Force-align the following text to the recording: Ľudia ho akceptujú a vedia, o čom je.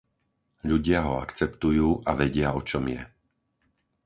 Ľudia 0.71 0.99
ho 1.07 1.13
akceptujú 1.25 1.89
a 2.09 2.17
vedia, 2.21 2.49
o 2.59 2.65
čom 2.69 2.83
je. 2.93 3.01